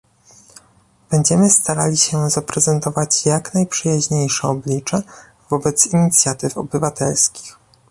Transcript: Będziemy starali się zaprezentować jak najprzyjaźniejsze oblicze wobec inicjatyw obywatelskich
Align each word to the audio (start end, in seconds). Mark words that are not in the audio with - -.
Będziemy 1.11 1.49
starali 1.49 1.97
się 1.97 2.29
zaprezentować 2.29 3.25
jak 3.25 3.53
najprzyjaźniejsze 3.53 4.47
oblicze 4.47 5.03
wobec 5.49 5.85
inicjatyw 5.93 6.57
obywatelskich 6.57 7.57